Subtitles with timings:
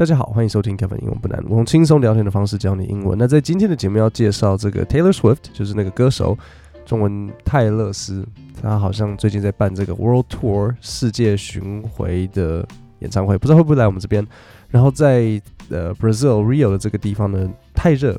[0.00, 3.18] 大家好，欢迎收听 Kevin 英文不难，我用轻松聊天的方式教你英文。
[3.18, 6.38] 那在今天的节目要介绍这个 Taylor Swift，就是那个歌手，
[6.86, 8.26] 中文泰勒斯，
[8.62, 12.66] 他好像最近在办这个 World Tour 世界巡回的
[13.00, 14.26] 演唱会，不知道会不会来我们这边。
[14.70, 18.18] 然后在呃 Brazil Rio 的这个地方呢，太热，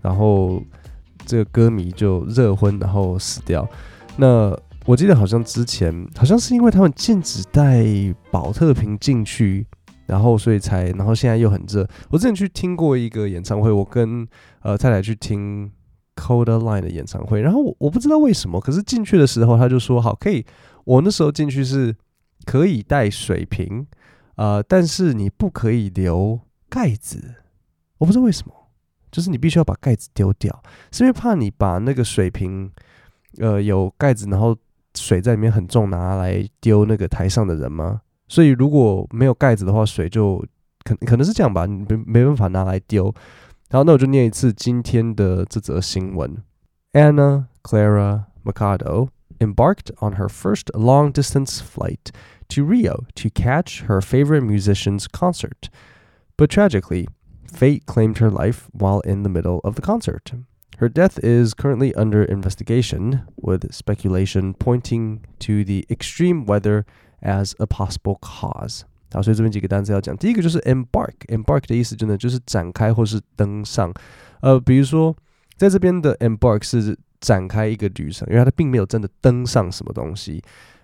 [0.00, 0.62] 然后
[1.26, 3.68] 这个歌迷就热昏，然后死掉。
[4.16, 7.84] 那我记得好像之前好像是因为他们禁止带
[8.30, 9.66] 宝特瓶进去。
[10.08, 11.86] 然后，所以才，然后现在又很热。
[12.10, 14.26] 我之前去听过一个演唱会，我跟
[14.62, 15.70] 呃太太去听
[16.16, 20.44] Coldline 的演唱会，然后我我不知道为什么，可是进去的时候他就说好可以，
[20.84, 21.94] 我那时候进去是
[22.46, 23.86] 可以带水瓶，
[24.36, 26.40] 呃，但是你不可以留
[26.70, 27.34] 盖子，
[27.98, 28.54] 我不知道为什么，
[29.12, 32.72] 就是你必须要把盖子丢掉，是因为怕你把那个水瓶，
[33.38, 34.56] 呃，有盖子，然后
[34.94, 38.00] 水在里面很重，拿来丢那个台上的人吗？
[38.27, 40.43] 所以如果没有盖子的话，水就
[40.83, 43.13] 可可能是这样吧，你没没办法拿来丢。
[43.69, 46.37] 然后那我就念一次今天的这则新闻：
[46.91, 52.11] Anna Clara Machado embarked on her first long-distance flight
[52.49, 55.69] to Rio to catch her favorite musician's concert,
[56.37, 57.07] but tragically,
[57.51, 60.33] fate claimed her life while in the middle of the concert.
[60.77, 66.85] Her death is currently under investigation, with speculation pointing to the extreme weather.
[67.20, 70.16] As a possible cause，好，所以这边几个单词要讲。
[70.16, 73.92] 第一个就是 embark，embark 的意思真的就是展开或是登上。
[74.40, 75.12] 呃，比如说
[75.56, 80.40] 在这边的 embark 是展开一个旅程，因为它并没有真的登上什么东西。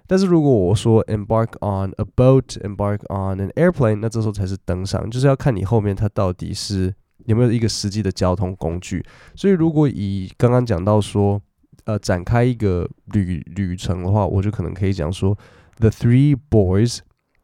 [0.08, 6.92] 但是如果我说 embark on a boat，embark on an airplane，那这时候才是登上，就是要看你后面它到底是
[7.27, 9.06] 有没有一个实际的交通工具。
[9.36, 11.40] 所以如果以刚刚讲到说，
[11.84, 15.38] 呃，展开一个旅旅程的话，我就可能可以讲说。
[15.77, 16.99] The three boys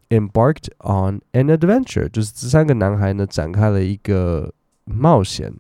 [0.09, 5.53] embarked on an adventure，就是这三个男孩呢展开了一个冒险。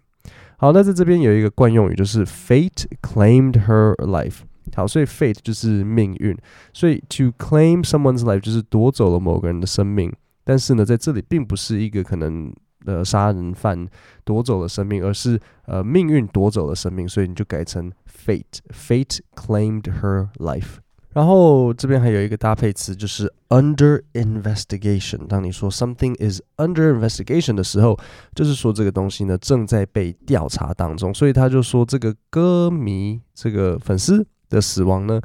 [0.57, 4.39] 好，那在这边有一个惯用语，就是 fate claimed her life。
[4.75, 6.35] 好，所以 fate 就是命运，
[6.73, 10.11] 所以 to claim someone's life 就是夺走了某个人的生命。
[10.43, 12.53] 但是呢，在这里并不是一个可能
[12.85, 13.87] 呃杀人犯
[14.23, 20.77] 夺走了生命，而是呃命运夺走了生命，所以你就改成 fate。Fate claimed her life。
[21.12, 25.26] 然后这边还有一个搭配词，就是 under investigation。
[25.26, 27.98] 当你说 something is under investigation 的时候，
[28.32, 31.12] 就是说这个东西呢正在被调查当中。
[31.12, 35.20] 所以他就说这个歌迷、这个粉丝的死亡呢，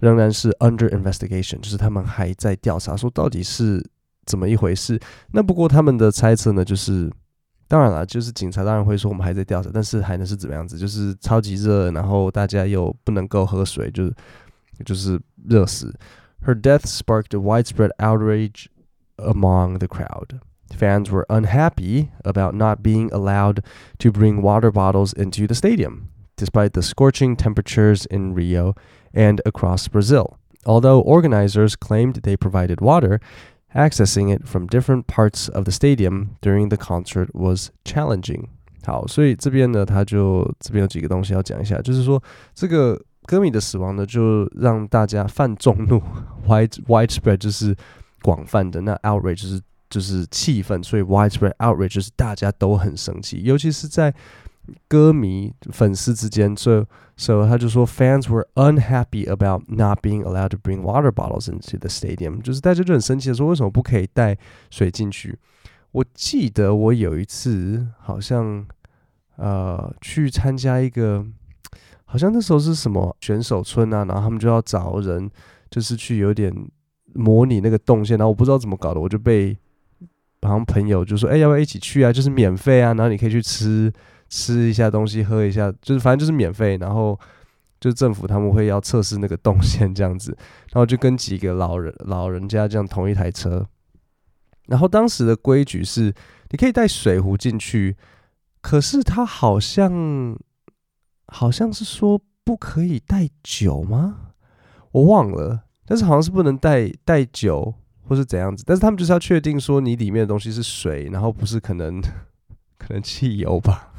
[0.00, 3.84] 仍然是 under investigation，就是他们还在调查，说到底是
[4.24, 4.98] 怎么一回事。
[5.32, 7.12] 那不过他们的猜测呢，就是
[7.68, 10.78] 当然了，就是警察当然会说我们还在调查，但是还能是怎么样子？
[10.78, 14.14] 就是超级热，然后大家又不能够喝水，就是。
[14.83, 15.93] 就是热死。
[16.43, 18.67] Her death sparked a widespread outrage
[19.17, 20.39] among the crowd.
[20.73, 23.59] Fans were unhappy about not being allowed
[23.99, 28.73] to bring water bottles into the stadium, despite the scorching temperatures in Rio
[29.13, 30.39] and across Brazil.
[30.65, 33.19] Although organizers claimed they provided water,
[33.75, 38.49] accessing it from different parts of the stadium during the concert was challenging.
[38.83, 42.23] 好，所以这边呢，他就这边有几个东西要讲一下，就是说
[42.55, 42.99] 这个。
[43.26, 46.00] 歌迷的死亡呢，就让大家泛众怒
[46.46, 47.76] ，wide widespread 就是
[48.22, 49.60] 广泛的，那 outrage 就是
[49.90, 54.14] 就是气愤，所以 widespread outrage 就是大家都很生气，尤其是在
[54.88, 56.84] 歌迷粉丝之间，所以
[57.16, 64.38] 所以他就说 fans were unhappy about not being allowed to bring water bottles into the stadium，就是大家就很生气的说，为什么不可以带
[64.70, 65.38] 水进去？
[65.92, 68.66] 我记得我有一次好像
[69.36, 71.26] 呃去参加一个。
[72.08, 75.28] 好像那时候是什么选手村啊，然后他们就要找人，
[75.68, 76.54] 就是去有点
[77.14, 79.58] 模拟那个动线，然后我不知道怎么搞的，我就被
[80.42, 82.12] 好像朋友就说，哎、要不要一起去啊？
[82.12, 83.92] 就是免费啊，然后你可以去吃
[84.28, 87.18] 吃一下东西，喝一下，就是反正就是免费，然后
[87.80, 90.30] 就政府他们会要测试那个动线这样子，
[90.70, 93.66] 然后就跟几个老人老人家这样同一台车，
[94.68, 96.14] 然后当时的规矩是
[96.50, 97.96] 你可以带水壶进去，
[98.60, 100.38] 可是他好像。
[101.28, 104.32] 好像是说不可以带酒吗？
[104.92, 108.64] 我忘了，但是好像是不能带带酒或是怎样子。
[108.66, 112.00] 但是他们就是要确定说你里面的东西是水，然后不是可能
[112.78, 113.92] 可能汽油吧。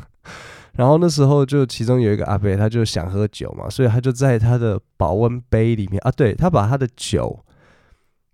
[0.74, 7.44] 然后那时候就其中有一个阿伯，他就想喝酒嘛，所以他就在他的保温杯里面啊，对，他把他的酒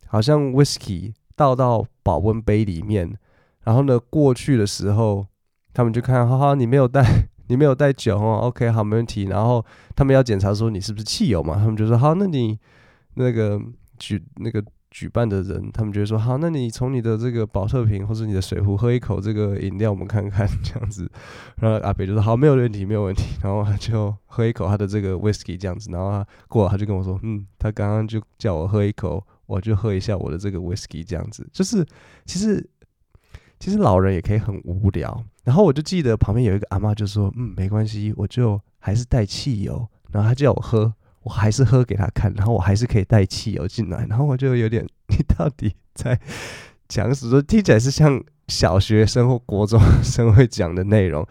[0.07, 3.17] 好像 whisky 倒到保温杯里面，
[3.63, 5.25] 然后呢过去的时候，
[5.73, 7.29] 他们就看，哈哈，你没有带。
[7.53, 9.25] 你没有带酒哦，OK，好，没问题。
[9.25, 9.63] 然后
[9.95, 12.57] 他们要检查说你是不是汽油嘛，他们就说好，那你
[13.13, 13.61] 那个
[13.99, 21.07] 举那个举办的人，他们就会说好，那你从你的这个保特瓶或者你的水壶喝一口这个饮料，我们看看 这样子。
[21.57, 23.37] 然后阿北就说好，没有问题，没有问题。
[23.43, 31.47] 然后他就喝一口他的这个 whisky 这样子，然后他过了他就跟我说，嗯，他刚刚就叫我喝一口，我就喝一下我的这个 whisky 这样子。
[31.53, 31.85] 就是
[32.25, 32.67] 其实
[33.59, 35.23] 其实老人也可以很无聊。
[35.43, 39.87] 然后我就记得旁边有一个阿妈就说，嗯，没关系，我就还是带汽油。
[40.11, 40.93] 然后他叫我喝。
[41.23, 46.19] 我还是喝给他看，然后我还是可以带汽油进来，然后我就有点， 你到底在
[46.89, 47.41] 讲什么？
[47.43, 51.25] 听起来是像小学生或国中生会讲的内容，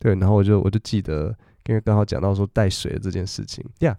[0.00, 1.32] 对，然后我就我就记得，
[1.66, 3.96] 因为刚好讲到说带水的这件事情，呀、yeah，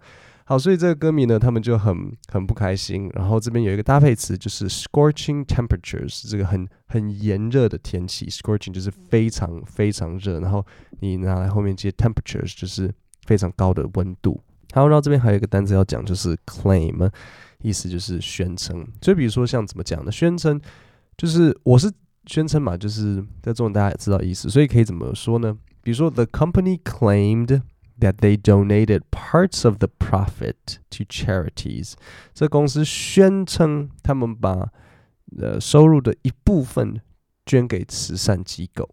[0.50, 10.66] 好，所以这个歌迷呢，他们就很很不开心，然后这边有一个搭配词，就是 scorching temperatures，这个很很炎热的天气，scorching 就是非常非常热，然后
[10.98, 12.92] 你拿来后面接 temperatures，就是
[13.26, 14.42] 非常高的温度。
[14.72, 17.08] 好，然后这边还有一个单词要讲，就是 claim，
[17.62, 18.84] 意思就是宣称。
[19.00, 20.10] 所以比如说像怎么讲呢？
[20.10, 20.60] 宣称
[21.16, 21.88] 就是我是
[22.26, 25.56] 宣称嘛，就是在这种大家也知道意思，所以可以怎么说呢？
[25.80, 27.62] 比如说，the company claimed
[27.99, 31.93] that they donated parts of the profit to charities。
[32.33, 34.69] 这公司宣称他们把
[35.37, 37.01] 呃收入的一部分
[37.45, 38.89] 捐给慈善机构。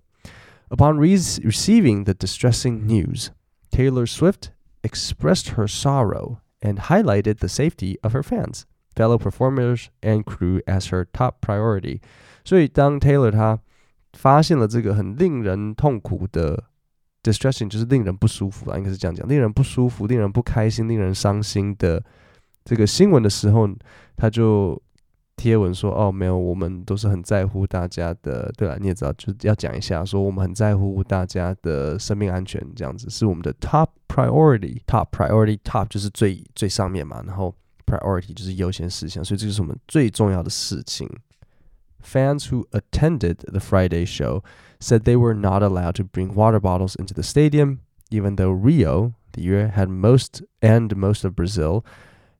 [0.69, 3.31] Upon receiving the distressing news,
[3.71, 4.53] Taylor Swift
[4.83, 8.65] expressed her sorrow and highlighted the safety of her fans,
[8.97, 12.01] fellow performers, and crew as her top priority.
[12.45, 13.61] 所以当 Taylor 他
[14.13, 16.65] 发现了这个很令人痛苦的
[17.32, 22.04] distressing，就是令人不舒服啊，应该是这样讲，令人不舒服、令人不开心、令人伤心的
[22.64, 23.68] 这个新闻的时候，
[24.16, 24.82] 他就。
[25.40, 28.52] 贴文说哦，没有，我们都是很在乎大家的。
[28.58, 34.82] 对了，你也知道，就是要讲一下，说我们很在乎大家的生命安全，这样子是我们的 top priority。
[34.88, 37.54] top priority top 就是最最上面嘛，然后
[37.86, 41.08] priority 就是优先事项，所以这就是我们最重要的事情。
[42.07, 44.43] Fans who attended the Friday show
[44.81, 47.79] said they were not allowed to bring water bottles into the stadium,
[48.11, 51.85] even though Rio, the year had most and most of Brazil,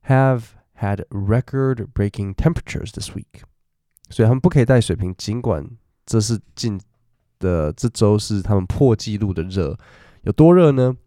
[0.03, 3.43] have had record-breaking temperatures this week，
[4.09, 5.65] 所以他们不可以带水瓶，尽管
[6.05, 6.79] 这是近
[7.39, 9.77] 的这周是他们破纪录的热，
[10.23, 10.97] 有多热呢？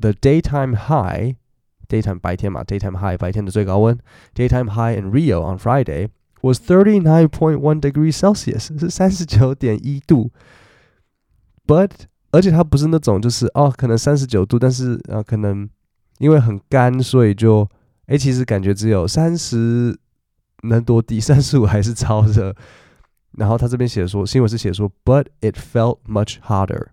[0.00, 3.98] The daytime high，daytime 白天嘛，daytime high 白天的最高温，
[4.34, 6.08] daytime high in Rio on Friday
[6.41, 10.31] was thirty nine point one degrees Celsius，是三十九点一度。
[11.65, 11.91] But
[12.31, 15.69] 而且它不是那种就是哦，可能三十九度，但是啊，可能
[16.19, 17.69] 因为很干，所以就。
[18.07, 19.97] 哎，其实感觉只有三十
[20.63, 22.53] 能多低，三十五还是超热。
[23.37, 26.87] 然后他这边写说，新闻是写说，but it felt much hotter。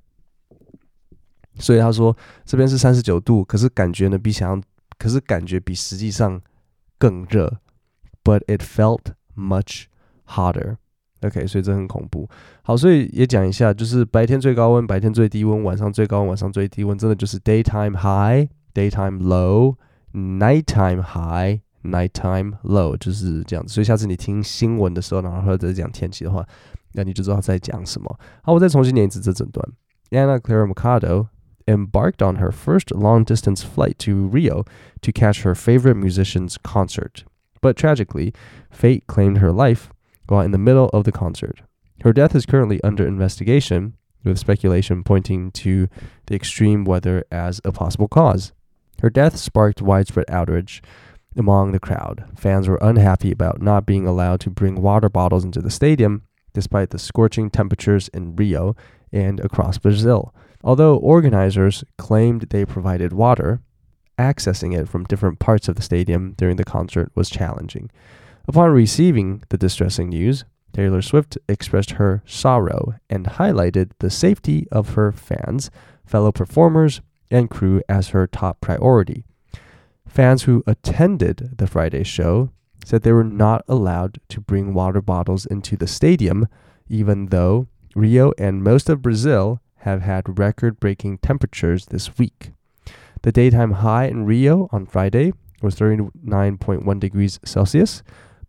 [1.58, 4.62] 所以他说这边是三十九度，可是感觉呢比想象，
[4.96, 6.40] 可是感觉比实际上
[6.98, 7.58] 更热。
[8.22, 9.06] But it felt
[9.37, 9.85] much
[10.27, 12.29] hotter。OK，所以这很恐怖。
[12.63, 23.73] 好，所以也讲一下，就是白天最高温，白天最低温，晚上最高温，晚上最低温，真的就是 daytime high，daytime low。Nighttime high, nighttime low，就是这样子。
[23.73, 26.45] 所以下次你听新闻的时候，然后或者讲天气的话，
[26.91, 28.19] 那你就知道在讲什么。
[28.43, 29.67] 好，我再重新念一次这整段。
[30.11, 31.29] Ana Clara Machado
[31.65, 34.65] embarked on her first long-distance flight to Rio
[35.01, 37.23] to catch her favorite musician's concert,
[37.60, 38.32] but tragically,
[38.70, 39.90] fate claimed her life
[40.28, 41.60] while in the middle of the concert.
[42.02, 43.94] Her death is currently under investigation,
[44.24, 45.88] with speculation pointing to
[46.26, 48.52] the extreme weather as a possible cause.
[49.00, 50.82] Her death sparked widespread outrage
[51.36, 52.24] among the crowd.
[52.36, 56.22] Fans were unhappy about not being allowed to bring water bottles into the stadium,
[56.52, 58.74] despite the scorching temperatures in Rio
[59.12, 60.34] and across Brazil.
[60.64, 63.60] Although organizers claimed they provided water,
[64.18, 67.90] accessing it from different parts of the stadium during the concert was challenging.
[68.46, 74.94] Upon receiving the distressing news, Taylor Swift expressed her sorrow and highlighted the safety of
[74.94, 75.70] her fans,
[76.04, 79.24] fellow performers, and crew as her top priority.
[80.06, 82.50] Fans who attended the Friday show
[82.84, 86.48] said they were not allowed to bring water bottles into the stadium,
[86.88, 92.52] even though Rio and most of Brazil have had record breaking temperatures this week.
[93.22, 98.02] The daytime high in Rio on Friday was 39.1 degrees Celsius,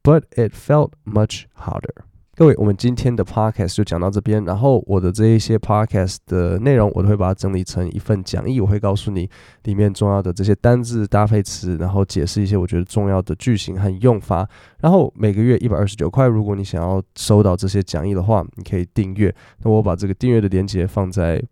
[0.03, 2.05] but it felt much hotter.
[2.35, 4.45] 各位，我们今天的 podcast 就讲到这边。
[4.45, 9.29] 然后我的这一些 podcast 的内容，我都会把它整理成一份讲义，我会告诉你
[9.63, 14.47] 里面重要的这些单字搭配词，然后解释一些我觉得重要的句型和用法。
[14.79, 19.35] 然后每个月一百二十九块，如果你想要收到这些讲义的话，你可以订阅。
[19.63, 21.43] 那我把这个订阅的链接放在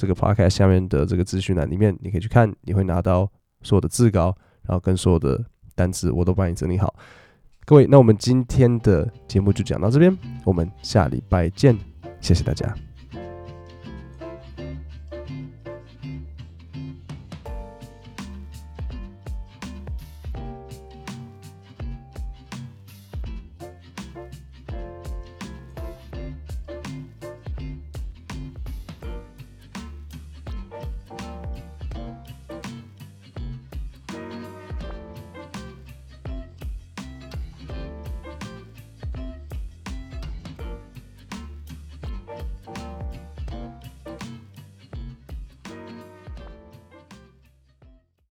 [0.00, 3.30] 这个 podcast 下面的这个资讯栏里面，你可以去看，你会拿到
[3.60, 6.94] 所有的字稿，然后跟所有的单词我都帮你整理好。
[7.66, 10.16] 各位，那我们今天的节目就讲到这边，
[10.46, 11.76] 我们下礼拜见，
[12.18, 12.89] 谢谢大家。